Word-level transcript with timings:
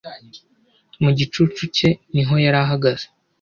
mu 1.01 1.09
gicucu 1.17 1.63
cye 1.75 1.89
niho 2.13 2.33
yari 2.43 2.57
ahagaze 2.63 3.05